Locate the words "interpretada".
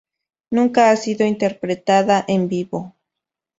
1.27-2.25